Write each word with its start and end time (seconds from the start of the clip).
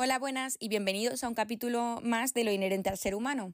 Hola, 0.00 0.20
buenas 0.20 0.56
y 0.60 0.68
bienvenidos 0.68 1.24
a 1.24 1.28
un 1.28 1.34
capítulo 1.34 1.98
más 2.04 2.32
de 2.32 2.44
lo 2.44 2.52
inherente 2.52 2.88
al 2.88 2.96
ser 2.96 3.16
humano. 3.16 3.52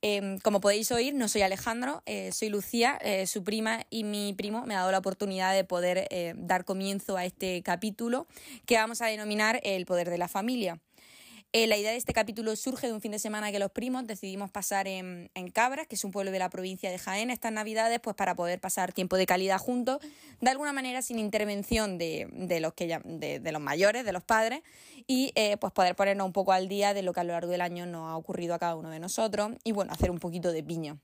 Em, 0.00 0.38
como 0.38 0.60
podéis 0.60 0.92
oír, 0.92 1.12
no 1.12 1.26
soy 1.26 1.42
Alejandro, 1.42 2.04
eh, 2.06 2.30
soy 2.30 2.50
Lucía, 2.50 2.96
eh, 3.02 3.26
su 3.26 3.42
prima 3.42 3.84
y 3.90 4.04
mi 4.04 4.32
primo 4.32 4.64
me 4.64 4.76
ha 4.76 4.78
dado 4.78 4.92
la 4.92 4.98
oportunidad 4.98 5.52
de 5.52 5.64
poder 5.64 6.06
eh, 6.10 6.34
dar 6.36 6.64
comienzo 6.64 7.16
a 7.16 7.24
este 7.24 7.64
capítulo 7.64 8.28
que 8.64 8.76
vamos 8.76 9.02
a 9.02 9.06
denominar 9.06 9.58
El 9.64 9.84
poder 9.84 10.08
de 10.08 10.18
la 10.18 10.28
familia. 10.28 10.78
Eh, 11.54 11.66
la 11.66 11.76
idea 11.76 11.90
de 11.90 11.98
este 11.98 12.14
capítulo 12.14 12.56
surge 12.56 12.86
de 12.86 12.94
un 12.94 13.02
fin 13.02 13.12
de 13.12 13.18
semana 13.18 13.52
que 13.52 13.58
los 13.58 13.70
primos 13.70 14.06
decidimos 14.06 14.50
pasar 14.50 14.88
en, 14.88 15.28
Cabras, 15.52 15.86
que 15.86 15.96
es 15.96 16.04
un 16.04 16.10
pueblo 16.10 16.30
de 16.30 16.38
la 16.38 16.48
provincia 16.48 16.90
de 16.90 16.96
Jaén, 16.96 17.28
estas 17.28 17.52
navidades, 17.52 18.00
pues 18.00 18.16
para 18.16 18.34
poder 18.34 18.58
pasar 18.58 18.94
tiempo 18.94 19.18
de 19.18 19.26
calidad 19.26 19.58
juntos, 19.58 19.98
de 20.40 20.50
alguna 20.50 20.72
manera 20.72 21.02
sin 21.02 21.18
intervención 21.18 21.98
de, 21.98 22.26
de, 22.32 23.52
los 23.52 23.60
mayores, 23.60 24.06
de 24.06 24.12
los 24.14 24.22
padres, 24.22 24.62
y 25.06 25.32
eh, 25.34 25.58
pues 25.58 25.74
poder 25.74 25.94
ponernos 25.94 26.24
un 26.24 26.32
poco 26.32 26.52
al 26.52 26.68
día 26.68 26.94
de 26.94 27.02
lo 27.02 27.12
que 27.12 27.20
a 27.20 27.24
lo 27.24 27.34
largo 27.34 27.50
del 27.50 27.60
año 27.60 27.84
nos 27.84 28.08
ha 28.08 28.16
ocurrido 28.16 28.54
a 28.54 28.58
cada 28.58 28.74
uno 28.74 28.88
de 28.88 28.98
nosotros, 28.98 29.52
y 29.62 29.72
bueno, 29.72 29.92
hacer 29.92 30.10
un 30.10 30.20
poquito 30.20 30.52
de 30.52 30.62
piña. 30.62 30.96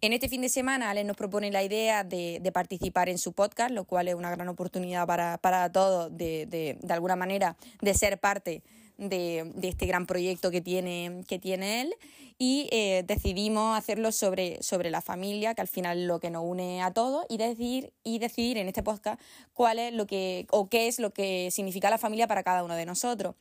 En 0.00 0.12
este 0.12 0.28
fin 0.28 0.40
de 0.40 0.48
semana, 0.48 0.90
Ale 0.90 1.04
nos 1.04 1.16
propone 1.16 1.52
la 1.52 1.62
idea 1.62 2.02
de, 2.02 2.50
participar 2.52 3.08
en 3.08 3.18
su 3.18 3.32
podcast, 3.34 3.70
lo 3.70 3.84
cual 3.84 4.08
es 4.08 4.16
una 4.16 4.32
gran 4.32 4.48
oportunidad 4.48 5.06
para, 5.06 5.70
todos 5.70 6.16
de, 6.16 6.46
de 6.80 6.92
alguna 6.92 7.14
manera 7.14 7.56
de 7.80 7.94
ser 7.94 8.18
parte 8.18 8.64
de, 8.98 9.52
este 9.62 9.86
gran 9.86 10.06
proyecto 10.06 10.50
que 10.50 10.60
tiene, 10.60 11.24
que 11.26 11.38
tiene 11.38 11.82
él 11.82 11.94
y 12.36 12.68
eh, 12.70 13.04
decidimos 13.06 13.76
hacerlo 13.76 14.12
sobre, 14.12 14.62
sobre 14.62 14.90
la 14.90 15.00
familia, 15.00 15.54
que 15.54 15.60
al 15.60 15.68
final 15.68 15.98
es 15.98 16.06
lo 16.06 16.20
que 16.20 16.30
nos 16.30 16.44
une 16.44 16.82
a 16.82 16.92
todos, 16.92 17.26
y 17.28 17.36
decidir, 17.36 17.92
y 18.04 18.20
en 18.58 18.68
este 18.68 18.82
podcast 18.82 19.20
cuál 19.54 19.78
es 19.80 19.92
lo 19.92 20.06
que 20.06 20.46
o 20.50 20.68
qué 20.68 20.86
es 20.86 21.00
lo 21.00 21.10
que 21.10 21.50
significa 21.50 21.90
la 21.90 21.98
familia 21.98 22.28
para 22.28 22.44
cada 22.44 22.62
uno 22.62 22.74
de 22.74 22.86
nosotros. 22.86 23.34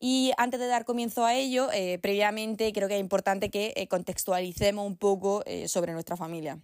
Y 0.00 0.32
antes 0.38 0.60
de 0.60 0.66
dar 0.66 0.84
comienzo 0.84 1.24
a 1.24 1.34
ello, 1.34 1.68
eh, 1.72 1.98
previamente 1.98 2.72
creo 2.72 2.88
que 2.88 2.94
es 2.94 3.00
importante 3.00 3.50
que 3.50 3.74
eh, 3.76 3.88
contextualicemos 3.88 4.86
un 4.86 4.96
poco 4.96 5.42
sobre 5.66 5.92
nuestra 5.92 6.16
familia. 6.16 6.58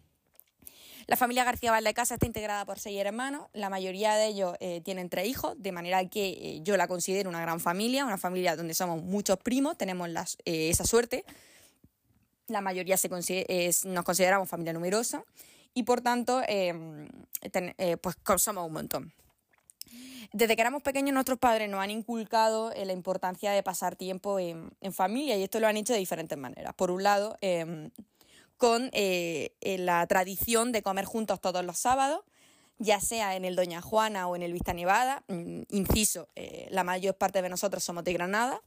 La 1.07 1.17
familia 1.17 1.45
García 1.45 1.71
Valdecasa 1.71 2.15
está 2.15 2.27
integrada 2.27 2.65
por 2.65 2.79
seis 2.79 2.99
hermanos, 2.99 3.49
la 3.53 3.69
mayoría 3.69 4.15
de 4.15 4.27
ellos 4.27 4.57
eh, 4.61 4.81
tienen 4.83 5.11
tres 5.11 5.27
hijos, 5.27 5.55
de 5.59 5.71
manera 5.71 6.05
que 6.09 6.29
eh, 6.29 6.61
yo 6.63 6.77
la 6.77 6.89
considero 6.89 7.29
una 7.29 7.41
gran 7.41 7.61
familia, 7.61 8.07
una 8.07 8.17
familia 8.17 8.57
donde 8.57 8.73
somos 8.73 9.03
muchos 9.03 9.37
primos, 9.39 9.77
tenemos 9.77 10.09
eh, 10.45 10.71
esa 10.71 10.85
suerte. 10.85 11.25
La 12.47 12.61
mayoría 12.61 12.97
se 12.97 13.09
nos 13.09 14.05
consideramos 14.05 14.49
familia 14.49 14.73
numerosa 14.73 15.25
y 15.75 15.83
por 15.83 16.01
tanto 16.01 16.43
em, 16.47 17.09
pues 18.01 18.17
somos 18.39 18.67
un 18.67 18.73
montón. 18.73 19.13
Desde 20.33 20.57
que 20.57 20.63
éramos 20.63 20.83
pequeños 20.83 21.15
nuestros 21.15 21.39
padres 21.39 21.71
nos 21.71 21.81
han 21.81 21.91
inculcado 21.91 22.73
la 22.75 22.93
importancia 22.93 23.53
de 23.53 23.63
pasar 23.63 23.97
tiempo 23.97 24.39
en, 24.39 24.73
familia 24.93 25.37
y 25.37 25.43
esto 25.43 25.61
lo 25.61 25.69
han 25.69 25.77
hecho 25.77 25.93
de 25.93 25.99
diferentes 25.99 26.37
maneras. 26.37 26.75
Por 26.75 26.91
un 26.91 27.03
lado, 27.03 27.39
em, 27.41 27.91
con 28.57 28.91
eh, 28.93 29.55
la 29.63 30.07
tradición 30.07 30.73
de 30.73 30.83
comer 30.83 31.05
juntos 31.05 31.41
todos 31.41 31.65
los 31.65 31.79
sábados, 31.79 32.21
ya 32.79 33.01
sea 33.01 33.37
en 33.37 33.45
el 33.45 33.57
Doña 33.57 33.81
Juana 33.81 34.27
o 34.29 34.37
en 34.37 34.43
el 34.43 34.53
Vista 34.53 34.73
Nevada. 34.73 35.25
Mm, 35.29 35.63
inciso, 35.71 36.29
eh, 36.35 36.69
la 36.71 36.85
mayor 36.85 37.17
parte 37.17 37.43
de 37.43 37.49
nosotros 37.49 37.83
somos 37.85 38.05
de 38.05 38.13
Granada. 38.13 38.61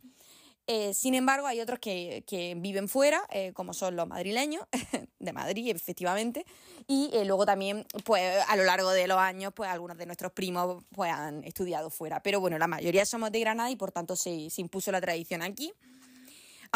Eh, 0.69 0.93
sin 0.93 1.15
embargo, 1.15 1.47
hay 1.47 1.61
otros 1.61 1.79
que, 1.79 2.23
viven 2.57 2.89
fuera, 2.89 3.21
como 3.53 3.73
son 3.73 3.95
los 3.95 4.05
madrileños, 4.05 4.65
de 5.19 5.31
Madrid, 5.31 5.73
efectivamente, 5.73 6.45
y 6.87 7.09
luego 7.23 7.45
también, 7.45 7.85
pues, 8.03 8.43
a 8.45 8.55
lo 8.57 8.65
largo 8.65 8.91
de 8.91 9.07
los 9.07 9.17
años, 9.17 9.53
pues, 9.55 9.69
algunos 9.69 9.97
de 9.97 10.05
nuestros 10.05 10.33
primos, 10.33 10.83
pues, 10.93 11.09
han 11.09 11.45
estudiado 11.45 11.89
fuera. 11.89 12.21
Pero 12.21 12.41
bueno, 12.41 12.57
la 12.57 12.67
mayoría 12.67 13.05
somos 13.05 13.31
de 13.31 13.39
Granada 13.39 13.71
y 13.71 13.77
por 13.77 13.93
tanto 13.93 14.17
se, 14.17 14.49
se 14.49 14.59
impuso 14.59 14.91
la 14.91 14.99
tradición 14.99 15.41
aquí 15.41 15.71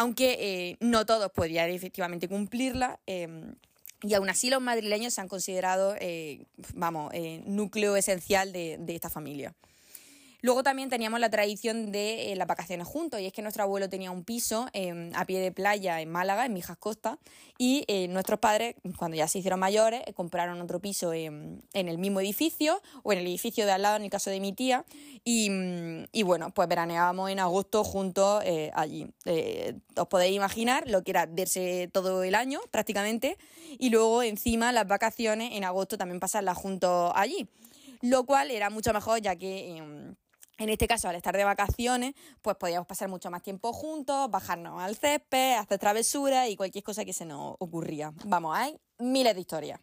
aunque 0.02 0.36
eh, 0.40 0.76
no 0.80 1.06
todos 1.06 1.30
podían 1.30 1.70
efectivamente 1.70 2.28
cumplirla. 2.28 2.98
Eh, 3.06 3.54
y 4.02 4.14
aún 4.14 4.28
así 4.28 4.50
los 4.50 4.60
madrileños 4.60 5.14
se 5.14 5.20
han 5.20 5.28
considerado, 5.28 5.94
eh, 6.00 6.44
vamos, 6.74 7.12
núcleo 7.46 7.94
esencial 7.96 8.52
de 8.52 8.84
esta 8.88 9.08
familia. 9.08 9.54
Luego 10.42 10.64
también 10.64 10.90
teníamos 10.90 11.20
la 11.20 11.30
tradición 11.30 11.92
de 11.92 12.32
eh, 12.32 12.36
las 12.36 12.48
vacaciones 12.48 12.88
juntos, 12.88 13.20
y 13.20 13.26
es 13.26 13.32
que 13.32 13.42
nuestro 13.42 13.62
abuelo 13.62 13.88
tenía 13.88 14.10
un 14.10 14.24
piso 14.24 14.66
em, 14.72 15.12
a 15.14 15.24
pie 15.24 15.38
de 15.38 15.52
playa 15.52 16.00
en 16.00 16.10
Málaga, 16.10 16.44
en 16.44 16.52
Mijas 16.52 16.76
Costa, 16.76 17.20
y 17.58 17.84
eh, 17.86 18.08
nuestros 18.08 18.40
padres, 18.40 18.74
cuando 18.98 19.16
ya 19.16 19.28
se 19.28 19.38
hicieron 19.38 19.60
mayores, 19.60 20.02
eh, 20.04 20.12
compraron 20.12 20.60
otro 20.60 20.80
piso 20.80 21.12
en, 21.12 21.62
el 21.72 21.98
mismo 21.98 22.20
edificio 22.20 22.82
o 23.04 23.12
en 23.12 23.20
el 23.20 23.26
edificio 23.28 23.66
de 23.66 23.72
al 23.72 23.82
lado, 23.82 23.96
en 23.96 24.02
el 24.02 24.10
caso 24.10 24.30
de 24.30 24.40
mi 24.40 24.52
tía, 24.52 24.84
y, 25.22 25.48
mm, 25.48 26.06
bueno, 26.24 26.50
pues 26.50 26.68
veraneábamos 26.68 27.30
en 27.30 27.38
agosto 27.38 27.84
juntos 27.84 28.42
allí. 28.74 29.06
os 29.96 30.08
podéis 30.08 30.34
imaginar 30.34 30.88
lo 30.88 31.04
que 31.04 31.12
era 31.12 31.26
verse 31.26 31.88
todo 31.92 32.24
el 32.24 32.34
año 32.34 32.60
prácticamente, 32.72 33.38
y 33.78 33.90
luego 33.90 34.24
encima 34.24 34.72
las 34.72 34.88
vacaciones 34.88 35.52
en 35.52 35.62
agosto 35.62 35.96
también 35.96 36.18
pasarlas 36.18 36.56
juntos 36.58 37.12
allí 37.14 37.48
lo 38.02 38.24
cual 38.24 38.50
era 38.50 38.68
mucho 38.68 38.92
mejor 38.92 39.20
ya 39.20 39.36
que 39.36 39.76
em, 39.76 40.16
en 40.62 40.68
este 40.68 40.86
caso, 40.86 41.08
al 41.08 41.16
estar 41.16 41.36
de 41.36 41.42
vacaciones, 41.42 42.14
pues 42.40 42.56
podíamos 42.56 42.86
pasar 42.86 43.08
mucho 43.08 43.30
más 43.32 43.42
tiempo 43.42 43.72
juntos, 43.72 44.30
bajarnos 44.30 44.80
al 44.80 44.94
césped, 44.94 45.54
hacer 45.54 45.80
travesuras 45.80 46.48
y 46.48 46.56
cualquier 46.56 46.84
cosa 46.84 47.04
que 47.04 47.12
se 47.12 47.24
nos 47.24 47.56
ocurría. 47.58 48.12
Vamos, 48.24 48.56
hay 48.56 48.78
miles 48.98 49.34
de 49.34 49.40
historias. 49.40 49.80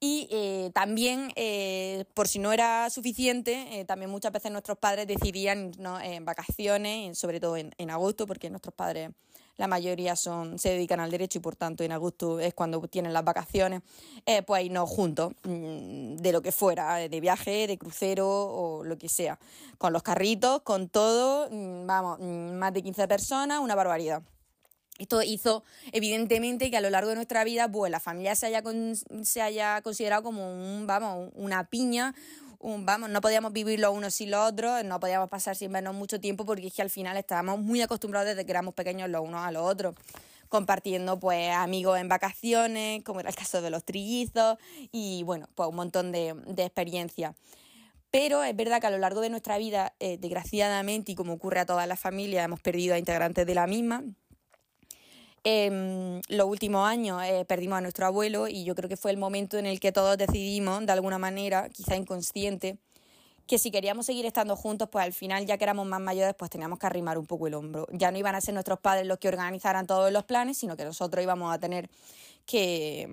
Y 0.00 0.28
eh, 0.30 0.70
también, 0.74 1.32
eh, 1.34 2.04
por 2.14 2.28
si 2.28 2.38
no 2.38 2.52
era 2.52 2.88
suficiente, 2.88 3.80
eh, 3.80 3.84
también 3.84 4.10
muchas 4.10 4.30
veces 4.30 4.52
nuestros 4.52 4.78
padres 4.78 5.08
decidían 5.08 5.70
irnos 5.70 6.00
en 6.02 6.24
vacaciones, 6.24 7.18
sobre 7.18 7.40
todo 7.40 7.56
en, 7.56 7.90
agosto, 7.90 8.24
porque 8.24 8.48
nuestros 8.48 8.74
padres, 8.74 9.10
la 9.56 9.66
mayoría 9.66 10.14
son 10.14 10.56
se 10.60 10.70
dedican 10.70 11.00
al 11.00 11.10
derecho 11.10 11.38
y 11.38 11.42
por 11.42 11.56
tanto 11.56 11.82
en 11.82 11.90
agosto 11.90 12.38
es 12.38 12.54
cuando 12.54 12.80
tienen 12.86 13.12
las 13.12 13.24
vacaciones, 13.24 13.82
pues 14.46 14.64
irnos 14.64 14.88
juntos, 14.88 15.32
mm, 15.42 16.14
de 16.14 16.32
lo 16.32 16.42
que 16.42 16.52
fuera, 16.52 16.94
de 17.08 17.20
viaje, 17.20 17.66
de 17.66 17.76
crucero 17.76 18.28
o 18.28 18.84
lo 18.84 18.96
que 18.98 19.08
sea, 19.08 19.36
con 19.78 19.92
los 19.92 20.04
carritos, 20.04 20.62
con 20.62 20.88
todo, 20.88 21.48
mm, 21.50 21.86
vamos, 21.86 22.20
mm, 22.20 22.52
más 22.52 22.72
de 22.72 22.82
15 22.84 23.08
personas, 23.08 23.58
una 23.58 23.74
barbaridad. 23.74 24.22
Esto 24.98 25.22
hizo, 25.22 25.62
evidentemente, 25.92 26.70
que 26.70 26.76
a 26.76 26.80
lo 26.80 26.90
largo 26.90 27.10
de 27.10 27.16
nuestra 27.16 27.44
vida, 27.44 27.70
pues 27.70 27.90
la 27.90 28.00
familia 28.00 28.34
se 28.34 28.46
haya, 28.46 28.62
se 29.22 29.40
haya 29.40 29.80
considerado 29.82 30.24
como 30.24 30.52
un, 30.52 30.86
vamos, 30.88 31.30
una 31.34 31.64
piña, 31.64 32.14
un, 32.58 32.84
vamos, 32.84 33.08
no 33.08 33.20
podíamos 33.20 33.52
vivir 33.52 33.78
los 33.78 33.94
unos 33.94 34.14
sin 34.14 34.32
los 34.32 34.50
otros, 34.50 34.84
no 34.84 34.98
podíamos 34.98 35.30
pasar 35.30 35.54
sin 35.54 35.72
vernos 35.72 35.94
mucho 35.94 36.20
tiempo 36.20 36.44
porque 36.44 36.66
es 36.66 36.74
que 36.74 36.82
al 36.82 36.90
final 36.90 37.16
estábamos 37.16 37.60
muy 37.60 37.80
acostumbrados 37.80 38.28
desde 38.28 38.44
que 38.44 38.50
éramos 38.50 38.74
pequeños 38.74 39.08
los 39.08 39.22
unos 39.22 39.44
a 39.44 39.52
los 39.52 39.62
otros, 39.62 39.94
compartiendo 40.48 41.20
pues 41.20 41.50
amigos 41.54 42.00
en 42.00 42.08
vacaciones, 42.08 43.04
como 43.04 43.20
era 43.20 43.30
el 43.30 43.36
caso 43.36 43.62
de 43.62 43.70
los 43.70 43.84
trillizos, 43.84 44.58
y 44.90 45.22
bueno, 45.22 45.48
pues 45.54 45.68
un 45.68 45.76
montón 45.76 46.10
de, 46.10 46.34
de 46.46 46.64
experiencias. 46.64 47.36
Pero 48.10 48.42
es 48.42 48.56
verdad 48.56 48.80
que 48.80 48.86
a 48.86 48.90
lo 48.90 48.98
largo 48.98 49.20
de 49.20 49.28
nuestra 49.28 49.58
vida, 49.58 49.94
eh, 50.00 50.16
desgraciadamente, 50.18 51.12
y 51.12 51.14
como 51.14 51.34
ocurre 51.34 51.60
a 51.60 51.66
todas 51.66 51.86
las 51.86 52.00
familias, 52.00 52.44
hemos 52.44 52.60
perdido 52.60 52.94
a 52.94 52.98
integrantes 52.98 53.46
de 53.46 53.54
la 53.54 53.66
misma. 53.66 54.02
En 55.50 56.20
los 56.28 56.46
últimos 56.46 56.86
años 56.86 57.22
eh, 57.24 57.46
perdimos 57.46 57.78
a 57.78 57.80
nuestro 57.80 58.04
abuelo 58.04 58.48
y 58.48 58.64
yo 58.64 58.74
creo 58.74 58.86
que 58.86 58.98
fue 58.98 59.12
el 59.12 59.16
momento 59.16 59.56
en 59.56 59.64
el 59.64 59.80
que 59.80 59.92
todos 59.92 60.18
decidimos, 60.18 60.84
de 60.84 60.92
alguna 60.92 61.16
manera, 61.16 61.70
quizá 61.70 61.96
inconsciente, 61.96 62.76
que 63.46 63.58
si 63.58 63.70
queríamos 63.70 64.04
seguir 64.04 64.26
estando 64.26 64.56
juntos, 64.56 64.90
pues 64.92 65.06
al 65.06 65.14
final, 65.14 65.46
ya 65.46 65.56
que 65.56 65.64
éramos 65.64 65.86
más 65.86 66.02
mayores, 66.02 66.34
pues 66.38 66.50
teníamos 66.50 66.78
que 66.78 66.84
arrimar 66.84 67.16
un 67.16 67.24
poco 67.24 67.46
el 67.46 67.54
hombro. 67.54 67.86
Ya 67.92 68.10
no 68.10 68.18
iban 68.18 68.34
a 68.34 68.42
ser 68.42 68.52
nuestros 68.52 68.78
padres 68.78 69.06
los 69.06 69.16
que 69.16 69.28
organizaran 69.28 69.86
todos 69.86 70.12
los 70.12 70.24
planes, 70.24 70.58
sino 70.58 70.76
que 70.76 70.84
nosotros 70.84 71.22
íbamos 71.22 71.54
a 71.54 71.58
tener 71.58 71.88
que, 72.44 73.08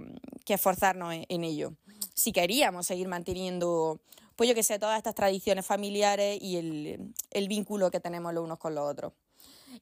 esforzarnos 0.45 1.15
en, 1.29 1.43
ello. 1.45 1.71
Si 2.15 2.33
queríamos 2.33 2.85
seguir 2.85 3.07
manteniendo, 3.07 4.01
pues 4.35 4.49
yo 4.49 4.55
que 4.55 4.63
sé, 4.63 4.77
todas 4.77 4.97
estas 4.97 5.15
tradiciones 5.15 5.65
familiares 5.65 6.37
y 6.41 6.57
el, 6.57 7.13
el 7.31 7.47
vínculo 7.47 7.91
que 7.91 8.01
tenemos 8.01 8.33
los 8.33 8.43
unos 8.43 8.59
con 8.59 8.75
los 8.75 8.91
otros. 8.91 9.13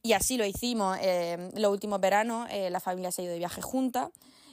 Y 0.02 0.12
así 0.12 0.36
lo 0.36 0.44
hicimos. 0.44 0.98
Eh, 1.00 1.50
los 1.56 1.72
últimos 1.72 2.00
veranos 2.00 2.48
eh, 2.50 2.70
la 2.70 2.80
familia 2.80 3.12
se 3.12 3.22
ha 3.22 3.24
ido 3.24 3.32
de 3.32 3.38
viaje 3.38 3.62
junta 3.62 4.10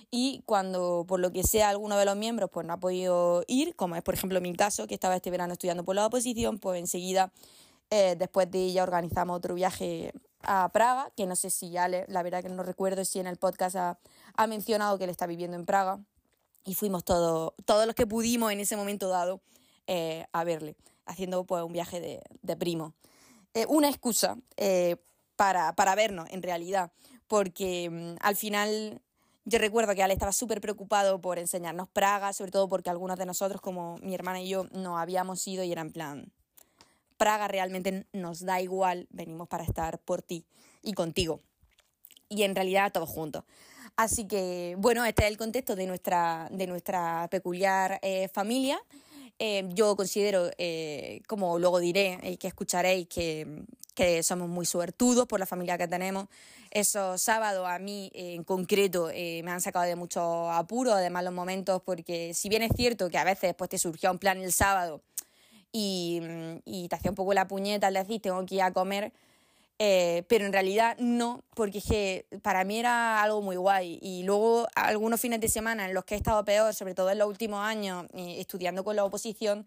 y 0.09 0.43
cuando 0.45 1.05
por 1.07 1.19
lo 1.19 1.31
que 1.31 1.43
sea 1.43 1.69
alguno 1.69 1.97
de 1.97 2.05
los 2.05 2.17
miembros 2.17 2.49
pues 2.51 2.65
no 2.67 2.73
ha 2.73 2.77
podido 2.77 3.43
ir, 3.47 3.75
como 3.75 3.95
es 3.95 4.03
por 4.03 4.13
ejemplo 4.13 4.41
mi 4.41 4.53
caso, 4.53 4.87
que 4.87 4.93
estaba 4.93 5.15
este 5.15 5.31
verano 5.31 5.53
estudiando 5.53 5.85
por 5.85 5.95
la 5.95 6.05
oposición, 6.05 6.59
pues 6.59 6.79
enseguida 6.79 7.31
eh, 7.89 8.15
después 8.17 8.49
de 8.51 8.59
ella 8.59 8.83
organizamos 8.83 9.37
otro 9.37 9.55
viaje 9.55 10.13
a 10.43 10.69
Praga, 10.69 11.11
que 11.15 11.25
no 11.25 11.35
sé 11.35 11.49
si 11.49 11.69
ya 11.69 11.87
la 11.87 12.23
verdad 12.23 12.41
que 12.41 12.49
no 12.49 12.63
recuerdo 12.63 13.05
si 13.05 13.19
en 13.19 13.27
el 13.27 13.37
podcast 13.37 13.75
ha, 13.75 13.97
mencionado 14.47 14.97
que 14.97 15.05
él 15.05 15.09
está 15.09 15.27
viviendo 15.27 15.55
en 15.55 15.65
Praga 15.65 15.99
y 16.65 16.73
fuimos 16.73 17.03
todos, 17.03 17.53
todos 17.65 17.85
los 17.85 17.95
que 17.95 18.07
pudimos 18.07 18.51
en 18.51 18.59
ese 18.59 18.75
momento 18.75 19.07
dado 19.07 19.41
a 20.31 20.43
verle, 20.45 20.77
haciendo 21.05 21.43
pues 21.43 21.63
un 21.63 21.73
viaje 21.73 21.99
de, 21.99 22.21
de 22.41 22.55
primo. 22.55 22.93
una 23.67 23.89
excusa 23.89 24.37
para, 25.41 25.73
para 25.73 25.95
vernos, 25.95 26.29
en 26.29 26.43
realidad, 26.43 26.91
porque 27.25 27.89
mm, 27.89 28.17
al 28.19 28.35
final 28.35 29.01
yo 29.43 29.57
recuerdo 29.57 29.95
que 29.95 30.03
Ale 30.03 30.13
estaba 30.13 30.33
súper 30.33 30.61
preocupado 30.61 31.19
por 31.19 31.39
enseñarnos 31.39 31.89
Praga, 31.89 32.31
sobre 32.31 32.51
todo 32.51 32.69
porque 32.69 32.91
algunos 32.91 33.17
de 33.17 33.25
nosotros, 33.25 33.59
como 33.59 33.97
mi 34.03 34.13
hermana 34.13 34.39
y 34.39 34.49
yo, 34.49 34.67
no 34.71 34.99
habíamos 34.99 35.47
ido 35.47 35.63
y 35.63 35.71
era 35.71 35.81
en 35.81 35.91
plan, 35.91 36.31
Praga 37.17 37.47
realmente 37.47 38.05
nos 38.13 38.45
da 38.45 38.61
igual, 38.61 39.07
venimos 39.09 39.47
para 39.47 39.63
estar 39.63 39.97
por 39.97 40.21
ti 40.21 40.45
y 40.83 40.93
contigo. 40.93 41.39
Y 42.29 42.43
en 42.43 42.53
realidad 42.53 42.91
todos 42.91 43.09
juntos. 43.09 43.43
Así 43.95 44.27
que, 44.27 44.75
bueno, 44.77 45.03
este 45.05 45.23
es 45.23 45.31
el 45.31 45.37
contexto 45.37 45.75
de 45.75 45.87
nuestra, 45.87 46.49
de 46.51 46.67
nuestra 46.67 47.27
peculiar 47.31 47.97
eh, 48.03 48.27
familia. 48.27 48.79
Eh, 49.39 49.67
yo 49.73 49.95
considero, 49.95 50.51
eh, 50.59 51.23
como 51.27 51.57
luego 51.57 51.79
diré 51.79 52.19
y 52.21 52.37
que 52.37 52.47
escucharéis, 52.47 53.07
que, 53.07 53.65
que, 53.93 54.23
somos 54.23 54.49
muy 54.49 54.65
suertudos 54.65 55.27
por 55.27 55.39
la 55.39 55.45
familia 55.45 55.77
que 55.77 55.87
tenemos. 55.87 56.27
Esos 56.69 57.21
sábados 57.21 57.67
a 57.67 57.79
mí 57.79 58.11
en 58.13 58.43
concreto 58.43 59.09
me 59.13 59.51
han 59.51 59.61
sacado 59.61 59.85
de 59.85 59.95
muchos 59.95 60.49
apuros, 60.51 60.99
de 60.99 61.09
malos 61.09 61.33
momentos, 61.33 61.81
porque 61.85 62.33
si 62.33 62.49
bien 62.49 62.61
es 62.61 62.71
cierto 62.75 63.09
que 63.09 63.17
a 63.17 63.23
veces 63.23 63.53
pues, 63.55 63.69
te 63.69 63.77
surgió 63.77 64.11
un 64.11 64.19
plan 64.19 64.37
el 64.41 64.53
sábado 64.53 65.01
y, 65.71 66.21
y 66.65 66.87
te 66.87 66.95
hacía 66.95 67.11
un 67.11 67.15
poco 67.15 67.33
la 67.33 67.47
puñeta 67.47 67.87
al 67.87 67.93
decir 67.93 68.21
tengo 68.21 68.45
que 68.45 68.55
ir 68.55 68.61
a 68.61 68.71
comer, 68.71 69.11
eh, 69.83 70.25
pero 70.27 70.45
en 70.45 70.53
realidad 70.53 70.95
no, 70.99 71.43
porque 71.55 72.27
para 72.43 72.63
mí 72.63 72.77
era 72.77 73.23
algo 73.23 73.41
muy 73.41 73.55
guay. 73.55 73.97
Y 73.99 74.21
luego 74.21 74.67
algunos 74.75 75.19
fines 75.19 75.41
de 75.41 75.47
semana 75.47 75.87
en 75.87 75.95
los 75.95 76.05
que 76.05 76.13
he 76.13 76.17
estado 76.17 76.45
peor, 76.45 76.75
sobre 76.75 76.93
todo 76.93 77.09
en 77.09 77.17
los 77.17 77.27
últimos 77.27 77.65
años, 77.65 78.05
eh, 78.13 78.35
estudiando 78.37 78.83
con 78.83 78.95
la 78.95 79.03
oposición, 79.03 79.65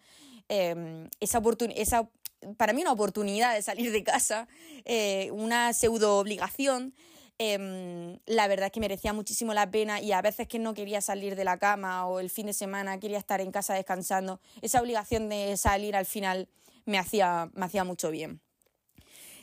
em, 0.48 1.08
esa, 1.18 1.42
esa 1.74 2.08
para 2.56 2.72
mí 2.72 2.82
una 2.82 2.92
oportunidad 2.92 3.54
de 3.54 3.62
salir 3.62 3.92
de 3.92 4.04
casa, 4.04 4.48
eh, 4.84 5.30
una 5.32 5.72
pseudo 5.72 6.18
obligación, 6.18 6.94
em, 7.38 8.18
la 8.26 8.46
verdad 8.46 8.66
es 8.66 8.72
que 8.72 8.80
merecía 8.80 9.12
muchísimo 9.12 9.54
la 9.54 9.70
pena 9.70 10.00
y 10.00 10.12
a 10.12 10.22
veces 10.22 10.46
que 10.46 10.58
no 10.58 10.74
quería 10.74 11.00
salir 11.00 11.36
de 11.36 11.44
la 11.44 11.58
cama 11.58 12.06
o 12.06 12.20
el 12.20 12.30
fin 12.30 12.46
de 12.46 12.52
semana 12.52 13.00
quería 13.00 13.18
estar 13.18 13.40
en 13.40 13.50
casa 13.50 13.74
descansando, 13.74 14.40
esa 14.62 14.80
obligación 14.80 15.28
de 15.28 15.56
salir 15.56 15.96
al 15.96 16.06
final 16.06 16.48
me 16.84 16.98
hacía, 16.98 17.50
me 17.54 17.66
hacía 17.66 17.84
mucho 17.84 18.10
bien. 18.10 18.43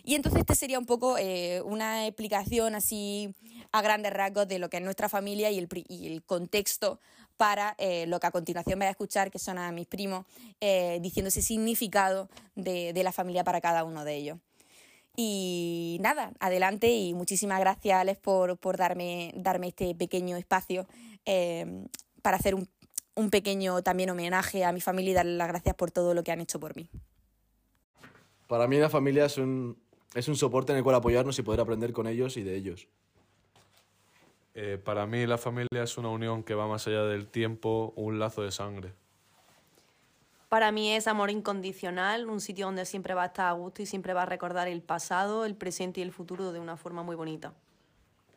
Y 0.03 0.15
entonces 0.15 0.42
este 0.42 0.56
sería 0.56 0.80
un 0.80 0.86
poco 0.86 1.18
eh, 1.18 1.62
una 1.62 2.07
explicación 2.07 2.75
así 2.75 3.33
a 3.71 3.81
grandes 3.81 4.13
rasgos 4.13 4.48
de 4.48 4.59
lo 4.59 4.69
que 4.69 4.77
es 4.77 4.83
nuestra 4.83 5.09
familia 5.09 5.51
y 5.51 5.57
el, 5.57 5.68
el 5.89 6.24
contexto 6.24 7.00
para 7.38 7.75
eh, 7.77 8.06
lo 8.07 8.19
que 8.19 8.27
a 8.27 8.31
continuación 8.31 8.80
vais 8.80 8.89
a 8.89 8.92
escuchar, 8.92 9.31
que 9.31 9.39
son 9.39 9.57
a 9.57 9.71
mis 9.71 9.88
primos, 9.88 10.25
eh, 10.59 11.00
diciendo 11.01 11.30
ese 11.30 11.42
significado 11.42 12.30
de, 12.56 12.94
de 12.94 13.03
la 13.03 13.12
familia 13.12 13.44
para 13.44 13.62
cada 13.62 13.83
uno 13.83 14.06
de 14.06 14.15
ellos. 14.15 14.38
Y 15.15 15.98
nada, 16.01 16.31
adelante 16.39 16.89
y 16.89 17.13
muchísimas 17.13 17.59
gracias 17.59 18.00
Alex 18.00 18.19
por, 18.19 18.57
por 18.57 18.77
darme, 18.77 19.33
darme 19.36 19.68
este 19.68 19.94
pequeño 19.94 20.38
espacio 20.38 20.88
para 22.21 22.38
hacer 22.38 22.56
un, 22.56 22.68
un 23.15 23.30
pequeño 23.30 23.81
también 23.83 24.09
homenaje 24.09 24.63
a 24.63 24.71
mi 24.71 24.81
familia 24.81 25.12
y 25.12 25.13
darles 25.15 25.38
las 25.38 25.48
gracias 25.48 25.75
por 25.75 25.92
todo 25.92 26.13
lo 26.13 26.24
que 26.24 26.31
han 26.31 26.42
hecho 26.42 26.59
por 26.59 26.75
mí. 26.75 26.89
Para 28.48 28.68
mí 28.68 28.77
la 28.77 28.89
familia 28.89 29.25
es 29.25 29.38
un, 29.38 29.77
es 30.13 30.28
un 30.28 30.36
soporte 30.36 30.74
en 30.74 30.78
el 30.78 30.84
cual 30.84 30.96
apoyarnos 30.96 31.40
y 31.40 31.42
poder 31.42 31.62
aprender 31.62 31.94
con 31.94 32.08
ellos 32.08 32.36
y 32.38 32.44
de 32.44 32.56
ellos. 32.56 32.88
Eh, 34.54 34.78
para 34.84 35.06
mí 35.06 35.25
la 35.25 35.38
familia 35.38 35.84
es 35.84 35.98
una 35.98 36.10
unión 36.10 36.44
que 36.44 36.54
va 36.54 36.68
más 36.68 36.86
allá 36.88 37.04
del 37.04 37.28
tiempo, 37.28 37.94
un 37.96 38.19
lazo 38.19 38.42
de 38.42 38.52
sangre. 38.52 38.94
Para 40.50 40.74
mí 40.74 40.92
es 40.94 41.08
amor 41.08 41.31
incondicional, 41.31 42.30
un 42.30 42.42
sitio 42.42 42.66
donde 42.66 42.86
siempre 42.86 43.13
va 43.13 43.24
a 43.24 43.28
estar 43.28 43.48
a 43.48 43.54
gusto 43.54 43.81
y 43.81 43.86
siempre 43.86 44.13
va 44.13 44.24
a 44.24 44.25
recordar 44.25 44.68
el 44.68 44.81
pasado, 44.81 45.46
el 45.46 45.56
presente 45.56 46.02
y 46.02 46.04
el 46.04 46.12
futuro 46.12 46.52
de 46.52 46.60
una 46.60 46.75
forma 46.75 47.04
muy 47.04 47.16
bonita. 47.16 47.54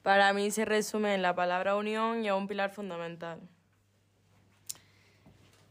Para 0.05 0.33
mí 0.33 0.53
se 0.53 0.65
resume 0.65 1.15
en 1.15 1.23
la 1.23 1.35
palabra 1.35 1.75
unión 1.75 2.25
y 2.25 2.29
a 2.29 2.37
un 2.37 2.47
pilar 2.47 2.71
fundamental. 2.71 3.41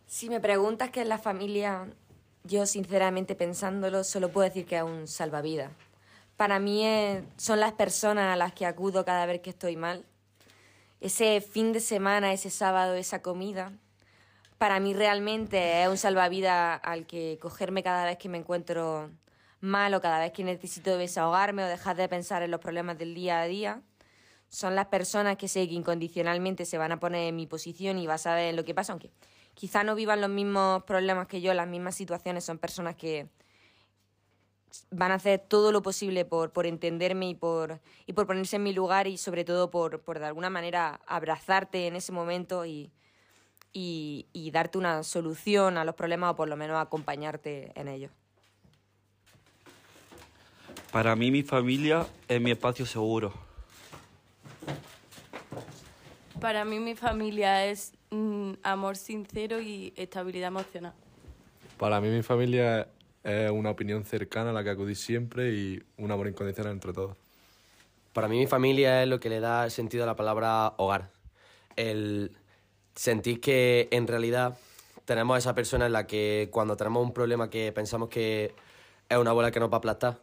Si 0.05 0.27
me 0.27 0.41
preguntas 0.41 0.89
qué 0.89 1.01
es 1.01 1.07
la 1.07 1.17
familia, 1.17 1.87
yo 2.43 2.65
sinceramente 2.65 3.35
pensándolo 3.35 4.03
solo 4.03 4.29
puedo 4.29 4.45
decir 4.45 4.65
que 4.65 4.75
es 4.75 4.83
un 4.83 5.07
salvavidas 5.07 5.71
para 6.37 6.59
mí 6.59 6.85
son 7.37 7.59
las 7.59 7.73
personas 7.73 8.33
a 8.33 8.35
las 8.35 8.53
que 8.53 8.65
acudo 8.65 9.05
cada 9.05 9.25
vez 9.25 9.41
que 9.41 9.51
estoy 9.51 9.75
mal. 9.75 10.05
Ese 10.99 11.41
fin 11.41 11.73
de 11.73 11.79
semana, 11.79 12.33
ese 12.33 12.49
sábado, 12.49 12.95
esa 12.95 13.21
comida, 13.21 13.73
para 14.57 14.79
mí 14.79 14.93
realmente 14.93 15.83
es 15.83 15.89
un 15.89 15.97
salvavidas 15.97 16.79
al 16.83 17.05
que 17.05 17.37
cogerme 17.41 17.83
cada 17.83 18.05
vez 18.05 18.17
que 18.17 18.29
me 18.29 18.37
encuentro 18.37 19.11
mal 19.59 19.93
o 19.93 20.01
cada 20.01 20.19
vez 20.19 20.31
que 20.31 20.43
necesito 20.43 20.97
desahogarme 20.97 21.63
o 21.63 21.67
dejar 21.67 21.95
de 21.97 22.07
pensar 22.07 22.43
en 22.43 22.51
los 22.51 22.59
problemas 22.61 22.97
del 22.97 23.13
día 23.13 23.41
a 23.41 23.45
día. 23.45 23.81
Son 24.49 24.75
las 24.75 24.87
personas 24.87 25.37
que 25.37 25.47
sé 25.47 25.67
que 25.67 25.73
incondicionalmente 25.73 26.65
se 26.65 26.77
van 26.77 26.91
a 26.91 26.99
poner 26.99 27.27
en 27.27 27.35
mi 27.35 27.47
posición 27.47 27.97
y 27.97 28.07
van 28.07 28.15
a 28.15 28.19
saber 28.19 28.53
lo 28.53 28.63
que 28.63 28.73
pasa, 28.73 28.93
aunque 28.93 29.11
quizá 29.53 29.83
no 29.83 29.95
vivan 29.95 30.21
los 30.21 30.29
mismos 30.29 30.83
problemas 30.83 31.27
que 31.27 31.41
yo, 31.41 31.53
las 31.53 31.67
mismas 31.67 31.95
situaciones, 31.95 32.43
son 32.43 32.57
personas 32.57 32.95
que, 32.95 33.27
van 34.91 35.11
a 35.11 35.15
hacer 35.15 35.39
todo 35.39 35.71
lo 35.71 35.81
posible 35.81 36.25
por, 36.25 36.51
por 36.51 36.65
entenderme 36.65 37.29
y 37.29 37.35
por, 37.35 37.79
y 38.05 38.13
por 38.13 38.27
ponerse 38.27 38.55
en 38.57 38.63
mi 38.63 38.73
lugar 38.73 39.07
y 39.07 39.17
sobre 39.17 39.43
todo 39.43 39.69
por, 39.69 40.01
por 40.01 40.19
de 40.19 40.25
alguna 40.25 40.49
manera 40.49 40.99
abrazarte 41.05 41.87
en 41.87 41.95
ese 41.95 42.11
momento 42.11 42.65
y, 42.65 42.91
y, 43.71 44.27
y, 44.33 44.51
darte 44.51 44.77
una 44.77 45.03
solución 45.03 45.77
a 45.77 45.85
los 45.85 45.95
problemas 45.95 46.31
o 46.31 46.35
por 46.35 46.47
lo 46.47 46.55
menos 46.55 46.77
acompañarte 46.77 47.71
en 47.75 47.87
ellos. 47.87 48.11
Para 50.91 51.15
mí 51.15 51.31
mi 51.31 51.41
familia 51.41 52.05
es 52.27 52.39
mi 52.39 52.51
espacio 52.51 52.85
seguro. 52.85 53.33
Para 56.39 56.65
mí 56.65 56.79
mi 56.79 56.93
familia 56.93 57.65
es 57.65 57.93
mm, 58.11 58.53
amor 58.63 58.97
sincero 58.97 59.59
y 59.61 59.93
estabilidad 59.95 60.49
emocional. 60.49 60.93
Para 61.77 61.99
mí 61.99 62.09
mi 62.09 62.21
familia 62.21 62.87
es 63.23 63.51
una 63.51 63.69
opinión 63.69 64.03
cercana 64.03 64.49
a 64.49 64.53
la 64.53 64.63
que 64.63 64.69
acudís 64.69 64.99
siempre 64.99 65.51
y 65.51 65.81
un 65.97 66.11
amor 66.11 66.27
incondicional 66.27 66.73
entre 66.73 66.93
todos. 66.93 67.15
Para 68.13 68.27
mí 68.27 68.37
mi 68.37 68.47
familia 68.47 69.01
es 69.01 69.09
lo 69.09 69.19
que 69.19 69.29
le 69.29 69.39
da 69.39 69.69
sentido 69.69 70.03
a 70.03 70.07
la 70.07 70.15
palabra 70.15 70.73
hogar. 70.77 71.09
El 71.75 72.31
sentir 72.95 73.41
que 73.41 73.87
en 73.91 74.07
realidad 74.07 74.57
tenemos 75.05 75.35
a 75.35 75.39
esa 75.39 75.55
persona 75.55 75.87
en 75.87 75.93
la 75.93 76.05
que 76.05 76.49
cuando 76.51 76.77
tenemos 76.77 77.03
un 77.03 77.13
problema 77.13 77.49
que 77.49 77.71
pensamos 77.71 78.09
que 78.09 78.53
es 79.09 79.17
una 79.17 79.31
bola 79.31 79.51
que 79.51 79.59
nos 79.59 79.69
va 79.69 79.75
a 79.75 79.77
aplastar, 79.77 80.19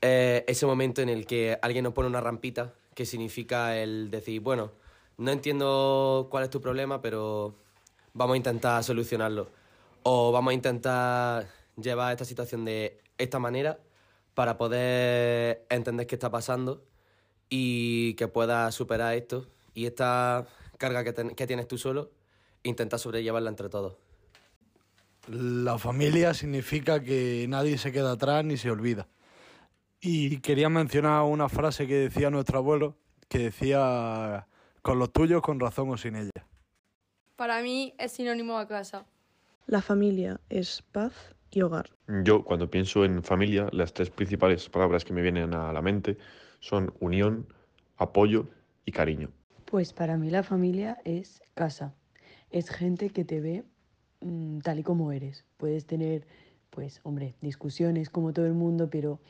ese 0.00 0.66
momento 0.66 1.00
en 1.00 1.08
el 1.08 1.26
que 1.26 1.58
alguien 1.62 1.84
nos 1.84 1.92
pone 1.92 2.08
una 2.08 2.20
rampita, 2.20 2.72
que 2.94 3.06
significa 3.06 3.76
el 3.76 4.10
decir, 4.10 4.40
bueno, 4.40 4.72
no 5.16 5.30
entiendo 5.30 6.26
cuál 6.30 6.44
es 6.44 6.50
tu 6.50 6.60
problema, 6.60 7.00
pero 7.00 7.54
vamos 8.12 8.34
a 8.34 8.36
intentar 8.36 8.82
solucionarlo. 8.82 9.48
O 10.02 10.32
vamos 10.32 10.50
a 10.50 10.54
intentar 10.54 11.46
llevar 11.76 12.12
esta 12.12 12.24
situación 12.24 12.64
de 12.64 13.00
esta 13.18 13.38
manera 13.38 13.80
para 14.34 14.56
poder 14.56 15.66
entender 15.68 16.06
qué 16.06 16.14
está 16.14 16.30
pasando 16.30 16.84
y 17.48 18.14
que 18.14 18.28
puedas 18.28 18.74
superar 18.74 19.14
esto 19.14 19.46
y 19.74 19.86
esta 19.86 20.46
carga 20.78 21.04
que, 21.04 21.34
que 21.34 21.46
tienes 21.46 21.68
tú 21.68 21.78
solo, 21.78 22.10
intentar 22.62 22.98
sobrellevarla 22.98 23.50
entre 23.50 23.68
todos. 23.68 23.96
La 25.28 25.78
familia 25.78 26.34
significa 26.34 27.00
que 27.02 27.46
nadie 27.48 27.78
se 27.78 27.92
queda 27.92 28.12
atrás 28.12 28.44
ni 28.44 28.56
se 28.56 28.70
olvida. 28.70 29.08
Y 30.00 30.38
quería 30.38 30.68
mencionar 30.68 31.22
una 31.22 31.48
frase 31.48 31.86
que 31.86 31.94
decía 31.94 32.28
nuestro 32.28 32.58
abuelo, 32.58 32.96
que 33.28 33.38
decía, 33.38 34.48
con 34.82 34.98
los 34.98 35.12
tuyos, 35.12 35.42
con 35.42 35.60
razón 35.60 35.90
o 35.90 35.96
sin 35.96 36.16
ella. 36.16 36.46
Para 37.36 37.62
mí 37.62 37.94
es 37.98 38.12
sinónimo 38.12 38.58
a 38.58 38.66
casa. 38.66 39.06
La 39.66 39.80
familia 39.80 40.40
es 40.48 40.82
paz 40.90 41.12
y 41.52 41.62
hogar. 41.62 41.90
Yo 42.24 42.44
cuando 42.44 42.70
pienso 42.70 43.04
en 43.04 43.22
familia, 43.22 43.68
las 43.72 43.92
tres 43.92 44.10
principales 44.10 44.68
palabras 44.68 45.04
que 45.04 45.12
me 45.12 45.22
vienen 45.22 45.54
a 45.54 45.72
la 45.72 45.82
mente 45.82 46.18
son 46.60 46.92
unión, 47.00 47.46
apoyo 47.96 48.48
y 48.84 48.92
cariño. 48.92 49.30
Pues 49.66 49.92
para 49.92 50.16
mí 50.16 50.30
la 50.30 50.42
familia 50.42 50.98
es 51.04 51.42
casa. 51.54 51.94
Es 52.50 52.68
gente 52.70 53.10
que 53.10 53.24
te 53.24 53.40
ve 53.40 53.64
mmm, 54.20 54.58
tal 54.58 54.80
y 54.80 54.82
como 54.82 55.12
eres. 55.12 55.44
Puedes 55.56 55.86
tener, 55.86 56.26
pues, 56.70 57.00
hombre, 57.02 57.34
discusiones 57.40 58.10
como 58.10 58.32
todo 58.32 58.46
el 58.46 58.54
mundo, 58.54 58.90
pero 58.90 59.20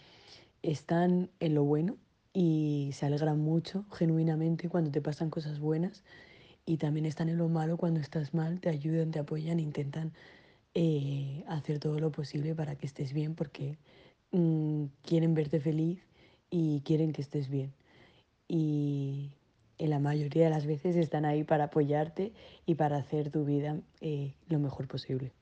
están 0.63 1.31
en 1.41 1.55
lo 1.55 1.65
bueno 1.65 1.97
y 2.33 2.91
se 2.93 3.07
alegran 3.07 3.39
mucho, 3.41 3.85
genuinamente, 3.93 4.69
cuando 4.69 4.91
te 4.91 5.01
pasan 5.01 5.31
cosas 5.31 5.61
buenas. 5.61 6.05
Y 6.65 6.77
también 6.77 7.07
están 7.07 7.29
en 7.29 7.39
lo 7.39 7.49
malo 7.49 7.77
cuando 7.77 8.01
estás 8.01 8.35
mal, 8.35 8.61
te 8.61 8.69
ayudan, 8.69 9.11
te 9.11 9.19
apoyan, 9.19 9.59
intentan 9.61 10.13
eh, 10.75 11.45
hacer 11.49 11.79
todo 11.79 11.99
lo 11.99 12.11
posible 12.11 12.55
para 12.55 12.77
que 12.77 12.87
estés 12.87 13.13
bien 13.13 13.35
porque 13.35 13.77
mmm, 14.31 14.85
quieren 15.03 15.35
verte 15.35 15.61
feliz 15.61 16.01
y 16.51 16.81
quieren 16.81 17.13
que 17.13 17.23
estés 17.23 17.49
bien. 17.49 17.73
Y 18.49 19.31
en 19.79 19.91
la 19.91 19.99
mayoría 19.99 20.45
de 20.45 20.51
las 20.51 20.67
veces 20.67 20.97
están 20.97 21.25
ahí 21.25 21.45
para 21.45 21.65
apoyarte 21.65 22.33
y 22.67 22.75
para 22.75 22.97
hacer 22.97 23.31
tu 23.31 23.45
vida 23.45 23.81
eh, 24.01 24.35
lo 24.49 24.59
mejor 24.59 24.89
posible. 24.89 25.33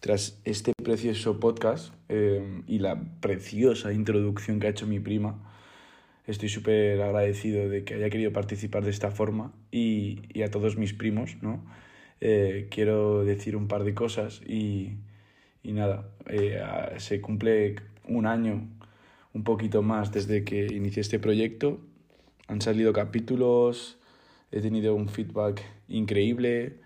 Tras 0.00 0.40
este 0.44 0.72
precioso 0.82 1.40
podcast 1.40 1.94
eh, 2.08 2.62
y 2.66 2.78
la 2.78 3.00
preciosa 3.20 3.92
introducción 3.92 4.60
que 4.60 4.66
ha 4.66 4.70
hecho 4.70 4.86
mi 4.86 5.00
prima, 5.00 5.52
estoy 6.26 6.48
súper 6.48 7.00
agradecido 7.00 7.68
de 7.68 7.84
que 7.84 7.94
haya 7.94 8.10
querido 8.10 8.32
participar 8.32 8.84
de 8.84 8.90
esta 8.90 9.10
forma 9.10 9.52
y, 9.70 10.22
y 10.32 10.42
a 10.42 10.50
todos 10.50 10.76
mis 10.76 10.92
primos, 10.92 11.36
¿no? 11.40 11.64
Eh, 12.20 12.68
quiero 12.70 13.24
decir 13.24 13.56
un 13.56 13.68
par 13.68 13.84
de 13.84 13.94
cosas 13.94 14.40
y, 14.46 14.94
y 15.62 15.72
nada, 15.72 16.08
eh, 16.26 16.60
se 16.98 17.20
cumple 17.20 17.76
un 18.08 18.26
año, 18.26 18.68
un 19.34 19.44
poquito 19.44 19.82
más 19.82 20.12
desde 20.12 20.44
que 20.44 20.66
inicié 20.66 21.02
este 21.02 21.18
proyecto. 21.18 21.80
Han 22.48 22.60
salido 22.60 22.92
capítulos, 22.92 23.98
he 24.52 24.60
tenido 24.60 24.94
un 24.94 25.08
feedback 25.08 25.62
increíble, 25.88 26.80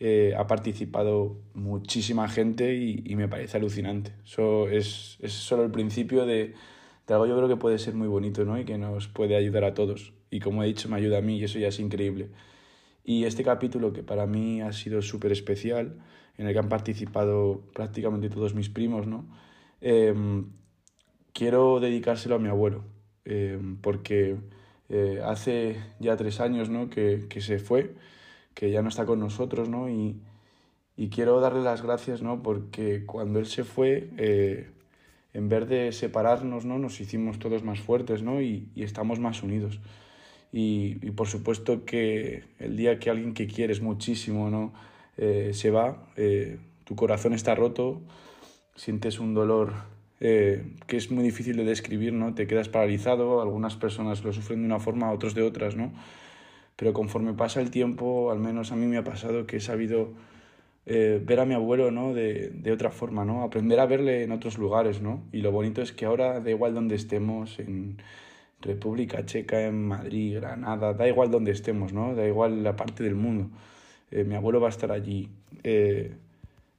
eh, 0.00 0.34
ha 0.36 0.46
participado 0.46 1.38
muchísima 1.54 2.28
gente 2.28 2.74
y, 2.74 3.02
y 3.06 3.16
me 3.16 3.28
parece 3.28 3.56
alucinante. 3.58 4.12
Eso 4.24 4.68
es, 4.68 5.18
es 5.20 5.32
solo 5.32 5.64
el 5.64 5.70
principio 5.70 6.26
de, 6.26 6.54
de 7.06 7.14
algo 7.14 7.26
yo 7.26 7.36
creo 7.36 7.48
que 7.48 7.56
puede 7.56 7.78
ser 7.78 7.94
muy 7.94 8.08
bonito 8.08 8.44
¿no? 8.44 8.58
y 8.58 8.64
que 8.64 8.78
nos 8.78 9.08
puede 9.08 9.36
ayudar 9.36 9.64
a 9.64 9.74
todos. 9.74 10.12
Y 10.30 10.40
como 10.40 10.62
he 10.64 10.66
dicho, 10.66 10.88
me 10.88 10.96
ayuda 10.96 11.18
a 11.18 11.22
mí 11.22 11.38
y 11.38 11.44
eso 11.44 11.58
ya 11.58 11.68
es 11.68 11.78
increíble. 11.80 12.30
Y 13.04 13.24
este 13.24 13.44
capítulo 13.44 13.92
que 13.92 14.02
para 14.02 14.26
mí 14.26 14.62
ha 14.62 14.72
sido 14.72 15.02
súper 15.02 15.30
especial, 15.32 15.98
en 16.38 16.46
el 16.46 16.52
que 16.52 16.58
han 16.58 16.68
participado 16.68 17.62
prácticamente 17.74 18.30
todos 18.30 18.54
mis 18.54 18.70
primos, 18.70 19.06
¿no? 19.06 19.26
Em, 19.80 20.46
quiero 21.32 21.80
dedicárselo 21.80 22.36
a 22.36 22.38
mi 22.38 22.48
abuelo, 22.48 22.84
em, 23.24 23.76
porque 23.76 24.38
eh, 24.88 25.20
hace 25.24 25.76
ya 26.00 26.16
tres 26.16 26.40
años 26.40 26.68
¿no? 26.70 26.90
que, 26.90 27.26
que 27.28 27.40
se 27.40 27.58
fue, 27.58 27.94
que 28.54 28.70
ya 28.70 28.82
no 28.82 28.88
está 28.88 29.06
con 29.06 29.20
nosotros, 29.20 29.68
¿no? 29.68 29.88
Y, 29.90 30.20
y 30.96 31.08
quiero 31.10 31.40
darle 31.40 31.62
las 31.62 31.82
gracias, 31.82 32.22
¿no? 32.22 32.42
Porque 32.42 33.04
cuando 33.06 33.38
él 33.40 33.46
se 33.46 33.64
fue, 33.64 34.10
eh, 34.16 34.70
en 35.32 35.48
vez 35.48 35.68
de 35.68 35.92
separarnos, 35.92 36.64
¿no? 36.64 36.78
Nos 36.78 37.00
hicimos 37.00 37.38
todos 37.38 37.64
más 37.64 37.80
fuertes, 37.80 38.22
¿no? 38.22 38.40
Y, 38.40 38.68
y 38.74 38.84
estamos 38.84 39.18
más 39.18 39.42
unidos. 39.42 39.80
Y, 40.54 40.98
y 41.02 41.10
por 41.10 41.26
supuesto 41.26 41.84
que 41.84 42.44
el 42.60 42.76
día 42.76 43.00
que 43.00 43.10
alguien 43.10 43.34
que 43.34 43.48
quieres 43.48 43.82
muchísimo, 43.82 44.50
¿no? 44.50 44.72
Eh, 45.16 45.50
se 45.52 45.72
va, 45.72 46.06
eh, 46.16 46.58
tu 46.84 46.94
corazón 46.94 47.32
está 47.32 47.56
roto, 47.56 48.00
sientes 48.76 49.18
un 49.18 49.34
dolor 49.34 49.72
eh, 50.20 50.64
que 50.86 50.96
es 50.96 51.10
muy 51.10 51.24
difícil 51.24 51.56
de 51.56 51.64
describir, 51.64 52.12
¿no? 52.12 52.36
Te 52.36 52.46
quedas 52.46 52.68
paralizado, 52.68 53.42
algunas 53.42 53.74
personas 53.74 54.22
lo 54.22 54.32
sufren 54.32 54.60
de 54.60 54.66
una 54.66 54.78
forma, 54.78 55.10
otros 55.10 55.34
de 55.34 55.42
otras, 55.42 55.74
¿no? 55.74 55.92
Pero 56.76 56.92
conforme 56.92 57.32
pasa 57.34 57.60
el 57.60 57.72
tiempo, 57.72 58.30
al 58.30 58.38
menos 58.38 58.70
a 58.70 58.76
mí 58.76 58.86
me 58.86 58.96
ha 58.96 59.02
pasado 59.02 59.48
que 59.48 59.56
he 59.56 59.60
sabido 59.60 60.12
eh, 60.86 61.20
ver 61.24 61.40
a 61.40 61.46
mi 61.46 61.54
abuelo, 61.54 61.90
¿no? 61.90 62.14
De, 62.14 62.50
de 62.50 62.70
otra 62.70 62.90
forma, 62.90 63.24
¿no? 63.24 63.42
Aprender 63.42 63.80
a 63.80 63.86
verle 63.86 64.22
en 64.22 64.30
otros 64.30 64.56
lugares, 64.58 65.02
¿no? 65.02 65.24
Y 65.32 65.38
lo 65.38 65.50
bonito 65.50 65.82
es 65.82 65.90
que 65.90 66.04
ahora 66.04 66.38
da 66.38 66.50
igual 66.50 66.74
donde 66.74 66.94
estemos, 66.94 67.58
en 67.58 67.96
República 68.60 69.24
Checa, 69.26 69.66
en 69.66 69.88
Madrid, 69.88 70.36
Granada, 70.36 70.94
da 70.94 71.08
igual 71.08 71.30
donde 71.30 71.52
estemos, 71.52 71.92
¿no? 71.92 72.14
Da 72.14 72.26
igual 72.26 72.62
la 72.62 72.76
parte 72.76 73.02
del 73.04 73.14
mundo. 73.14 73.50
Eh, 74.10 74.24
mi 74.24 74.34
abuelo 74.34 74.60
va 74.60 74.68
a 74.68 74.70
estar 74.70 74.92
allí, 74.92 75.28
eh, 75.62 76.14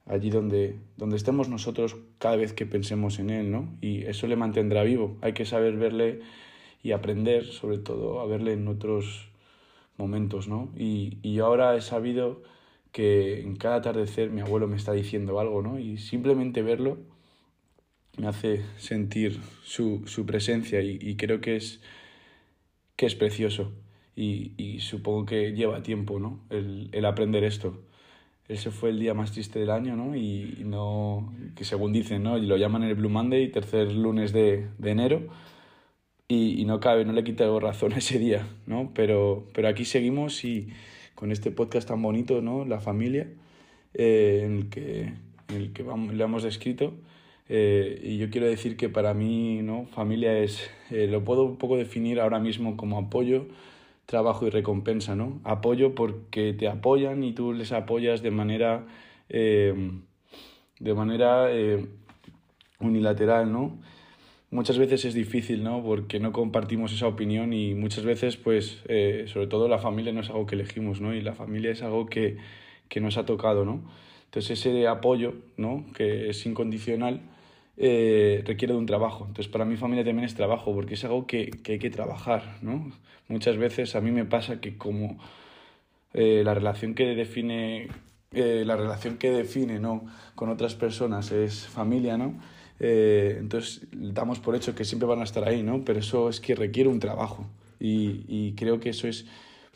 allí 0.06 0.30
donde, 0.30 0.80
donde 0.98 1.16
estemos 1.18 1.50
nosotros 1.50 1.96
cada 2.18 2.36
vez 2.36 2.54
que 2.54 2.66
pensemos 2.66 3.20
en 3.20 3.30
él, 3.30 3.52
¿no? 3.52 3.70
Y 3.82 4.04
eso 4.06 4.28
le 4.28 4.36
mantendrá 4.36 4.84
vivo. 4.84 5.18
Hay 5.22 5.34
que 5.34 5.46
saber 5.46 5.78
verle 5.78 6.22
y 6.82 6.92
aprender, 6.92 7.46
sobre 7.46 7.78
todo, 7.78 8.20
a 8.20 8.26
verle 8.26 8.54
en 8.54 8.68
otros 8.68 9.30
momentos, 9.98 10.48
¿no? 10.48 10.70
Y, 10.78 11.18
y 11.22 11.40
ahora 11.40 11.76
he 11.76 11.82
sabido 11.82 12.42
que 12.92 13.42
en 13.42 13.56
cada 13.58 13.76
atardecer 13.76 14.30
mi 14.30 14.42
abuelo 14.42 14.68
me 14.68 14.78
está 14.78 14.94
diciendo 14.94 15.40
algo, 15.40 15.62
¿no? 15.62 15.80
Y 15.80 15.98
simplemente 15.98 16.62
verlo 16.62 16.98
me 18.18 18.28
hace 18.28 18.62
sentir 18.78 19.40
su, 19.64 20.04
su 20.08 20.26
presencia 20.26 20.82
y, 20.82 21.16
creo 21.16 21.42
que 21.42 21.56
es, 21.56 21.82
que 22.96 23.06
es 23.06 23.16
precioso. 23.16 23.72
Y, 24.16 24.80
supongo 24.80 25.26
que 25.26 25.54
lleva 25.54 25.84
tiempo, 25.84 26.20
¿no? 26.20 26.40
El, 26.50 26.90
el 26.92 27.06
aprender 27.06 27.44
esto. 27.44 27.82
Ese 28.48 28.70
fue 28.70 28.92
el 28.92 29.00
día 29.00 29.16
más 29.16 29.32
triste 29.32 29.60
del 29.60 29.72
año, 29.72 29.96
¿no? 29.96 30.16
Y, 30.16 30.62
no, 30.66 31.34
que 31.56 31.66
según 31.66 31.92
dicen, 31.94 32.24
¿no? 32.24 32.38
Y 32.38 32.46
lo 32.46 32.58
llaman 32.58 32.84
el 32.84 32.96
Blue 32.96 33.10
Monday, 33.10 33.52
tercer 33.52 33.92
lunes 33.92 34.34
de, 34.34 34.68
de 34.78 34.92
enero. 34.92 35.28
Y, 36.28 36.66
no 36.66 36.80
cabe, 36.80 37.06
no 37.06 37.14
le 37.14 37.24
quita 37.24 37.46
razón 37.60 37.94
ese 37.98 38.20
día, 38.20 38.48
¿no? 38.68 38.92
Pero, 38.94 39.48
pero 39.54 39.68
aquí 39.68 39.86
seguimos 39.86 40.44
y 40.46 40.70
con 41.16 41.32
este 41.32 41.52
podcast 41.52 41.88
tan 41.88 42.02
bonito, 42.02 42.42
¿no? 42.42 42.66
La 42.66 42.80
familia, 42.80 43.28
eh, 43.94 44.44
en 44.46 44.58
el 44.58 44.70
que, 44.70 45.02
en 45.50 45.56
el 45.56 45.74
que 45.74 45.84
le 45.84 46.24
hemos 46.24 46.44
descrito. 46.44 46.94
Eh, 47.48 48.00
y 48.04 48.18
yo 48.18 48.30
quiero 48.30 48.48
decir 48.48 48.78
que 48.78 48.90
para 48.90 49.14
mí, 49.14 49.62
¿no? 49.62 49.86
Familia 49.88 50.38
es, 50.40 50.70
eh, 50.92 51.08
lo 51.08 51.24
puedo 51.24 51.44
un 51.44 51.58
poco 51.58 51.78
definir 51.78 52.20
ahora 52.20 52.40
mismo 52.40 52.76
como 52.78 52.98
apoyo, 52.98 53.48
trabajo 54.06 54.48
y 54.48 54.50
recompensa, 54.50 55.16
¿no? 55.16 55.40
Apoyo 55.44 55.96
porque 55.96 56.54
te 56.54 56.68
apoyan 56.68 57.24
y 57.24 57.34
tú 57.34 57.54
les 57.54 57.72
apoyas 57.72 58.22
de 58.22 58.32
manera, 58.32 58.86
eh, 59.30 59.92
de 60.80 60.94
manera 60.94 61.52
eh, 61.52 61.86
unilateral, 62.80 63.52
¿no? 63.52 63.78
Muchas 64.52 64.78
veces 64.78 65.04
es 65.06 65.14
difícil, 65.14 65.64
¿no? 65.64 65.84
Porque 65.84 66.20
no 66.20 66.32
compartimos 66.32 66.94
esa 66.94 67.08
opinión 67.08 67.52
y 67.52 67.74
muchas 67.74 68.06
veces, 68.06 68.38
pues, 68.38 68.82
eh, 68.88 69.26
sobre 69.28 69.48
todo 69.48 69.68
la 69.68 69.80
familia 69.80 70.14
no 70.14 70.22
es 70.22 70.30
algo 70.30 70.46
que 70.46 70.56
elegimos, 70.56 71.02
¿no? 71.02 71.14
Y 71.14 71.22
la 71.22 71.34
familia 71.34 71.72
es 71.72 71.82
algo 71.82 72.06
que, 72.06 72.38
que 72.88 73.02
nos 73.02 73.18
ha 73.18 73.26
tocado, 73.26 73.66
¿no? 73.66 73.84
Entonces 74.26 74.60
ese 74.60 74.88
apoyo, 74.88 75.34
¿no? 75.58 75.86
Que 75.96 76.30
es 76.30 76.46
incondicional, 76.46 77.22
eh, 77.78 78.44
requiere 78.46 78.74
de 78.74 78.80
un 78.80 78.86
trabajo. 78.86 79.26
Entonces 79.28 79.52
para 79.52 79.66
mi 79.66 79.78
familia 79.78 80.04
también 80.04 80.26
es 80.26 80.36
trabajo, 80.36 80.74
porque 80.74 80.94
es 80.94 81.04
algo 81.04 81.28
que, 81.28 81.50
que 81.64 81.74
hay 81.74 81.80
que 81.80 81.90
trabajar, 81.90 82.58
¿no? 82.62 82.92
Muchas 83.28 83.58
veces 83.58 83.96
a 83.96 84.02
mí 84.02 84.12
me 84.12 84.26
pasa 84.26 84.62
que 84.62 84.78
como 84.78 85.18
eh, 86.14 86.44
la 86.46 86.54
relación 86.54 86.94
que 86.94 87.16
define 87.16 87.88
eh, 88.32 88.64
la 88.66 88.76
relación 88.76 89.18
que 89.18 89.32
define 89.32 89.80
¿no? 89.80 90.06
con 90.36 90.50
otras 90.50 90.76
personas 90.76 91.32
es 91.32 91.68
familia, 91.68 92.18
¿no? 92.18 92.40
Entonces 92.78 93.88
damos 93.94 94.40
por 94.40 94.54
hecho 94.54 94.76
que 94.76 94.84
siempre 94.84 95.08
van 95.08 95.22
a 95.22 95.24
estar 95.24 95.48
ahí, 95.48 95.64
¿no? 95.64 95.86
Pero 95.86 96.00
eso 96.00 96.30
es 96.30 96.42
que 96.42 96.56
requiere 96.56 96.90
un 96.90 97.00
trabajo 97.00 97.48
y, 97.80 98.26
y 98.28 98.54
creo 98.56 98.82
que 98.82 98.90
eso 98.90 99.08
es 99.08 99.26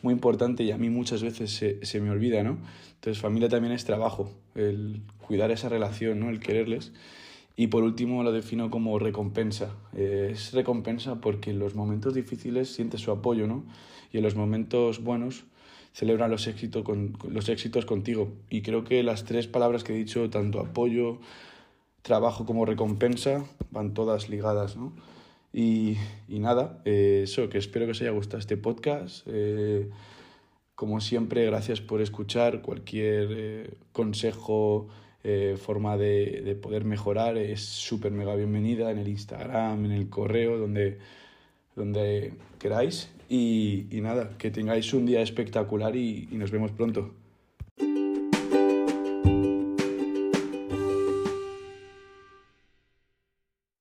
muy 0.02 0.12
importante 0.12 0.64
y 0.64 0.70
a 0.70 0.78
mí 0.78 0.90
muchas 0.90 1.22
veces 1.22 1.50
se, 1.50 1.84
se 1.84 2.00
me 2.00 2.10
olvida, 2.10 2.42
¿no? 2.42 2.58
Entonces 2.94 3.20
familia 3.20 3.48
también 3.48 3.72
es 3.72 3.84
trabajo, 3.84 4.30
el 4.54 5.00
cuidar 5.26 5.50
esa 5.50 5.68
relación, 5.68 6.20
¿no? 6.20 6.30
El 6.30 6.40
quererles. 6.40 6.92
Y 7.56 7.66
por 7.66 7.82
último 7.82 8.22
lo 8.22 8.32
defino 8.32 8.70
como 8.70 8.98
recompensa. 8.98 9.74
Eh, 9.94 10.30
es 10.32 10.52
recompensa 10.52 11.20
porque 11.20 11.50
en 11.50 11.58
los 11.58 11.74
momentos 11.74 12.14
difíciles 12.14 12.72
sientes 12.72 13.00
su 13.00 13.10
apoyo, 13.10 13.46
¿no? 13.46 13.64
Y 14.12 14.18
en 14.18 14.22
los 14.22 14.34
momentos 14.34 15.02
buenos 15.02 15.44
celebran 15.92 16.30
los 16.30 16.46
éxitos, 16.46 16.82
con, 16.82 17.16
los 17.28 17.48
éxitos 17.48 17.84
contigo. 17.84 18.32
Y 18.48 18.62
creo 18.62 18.84
que 18.84 19.02
las 19.02 19.24
tres 19.24 19.46
palabras 19.46 19.84
que 19.84 19.92
he 19.92 19.96
dicho, 19.96 20.30
tanto 20.30 20.60
apoyo, 20.60 21.18
trabajo 22.02 22.46
como 22.46 22.64
recompensa, 22.64 23.44
van 23.70 23.94
todas 23.94 24.28
ligadas, 24.28 24.76
¿no? 24.76 24.92
Y, 25.52 25.96
y 26.28 26.38
nada, 26.38 26.80
eh, 26.84 27.22
eso, 27.24 27.48
que 27.48 27.58
espero 27.58 27.84
que 27.86 27.92
os 27.92 28.00
haya 28.00 28.12
gustado 28.12 28.38
este 28.38 28.56
podcast. 28.56 29.26
Eh, 29.26 29.90
como 30.74 31.00
siempre, 31.00 31.44
gracias 31.44 31.80
por 31.80 32.00
escuchar. 32.00 32.62
Cualquier 32.62 33.28
eh, 33.32 33.74
consejo, 33.92 34.88
eh, 35.22 35.56
forma 35.60 35.96
de, 35.96 36.42
de, 36.44 36.54
poder 36.54 36.84
mejorar 36.84 37.36
es 37.36 37.60
súper 37.60 38.12
mega 38.12 38.34
bienvenida 38.34 38.90
en 38.90 38.98
el 38.98 39.08
Instagram, 39.08 39.84
en 39.84 39.92
el 39.92 40.08
correo, 40.08 40.58
donde, 40.58 40.98
donde 41.76 42.32
queráis. 42.58 43.10
Y, 43.28 43.86
y 43.90 44.00
nada, 44.00 44.36
que 44.38 44.50
tengáis 44.50 44.92
un 44.94 45.06
día 45.06 45.20
espectacular 45.20 45.94
y, 45.94 46.28
y 46.30 46.36
nos 46.36 46.50
vemos 46.50 46.72
pronto. 46.72 47.12